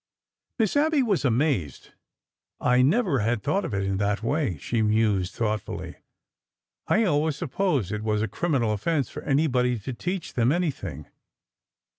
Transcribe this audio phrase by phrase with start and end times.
[0.57, 1.91] Miss Abby was amazed."
[2.73, 5.97] I never had thought of it in that way," she mused thoughtfully."
[6.87, 11.05] I always sup posed it was a criminal offense for anybody to teach them anything."